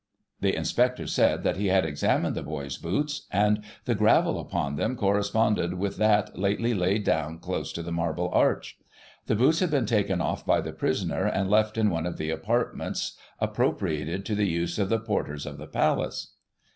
[0.39, 4.95] The inspector said that he had examined the boy's boots, and the gravel upon them
[4.95, 8.79] corresponded with that lately laid down close to the Marble Arch.
[9.27, 12.31] The boots had been taken off by the prisoner, and left in one of the
[12.31, 16.33] apartments appro priated to the use of the porters of the Palace.